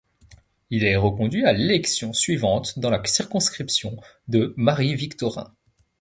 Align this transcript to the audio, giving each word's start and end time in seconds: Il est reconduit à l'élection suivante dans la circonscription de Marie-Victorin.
Il 0.71 0.83
est 0.83 0.95
reconduit 0.95 1.45
à 1.45 1.53
l'élection 1.53 2.11
suivante 2.11 2.79
dans 2.79 2.89
la 2.89 3.05
circonscription 3.05 3.97
de 4.29 4.51
Marie-Victorin. 4.57 5.53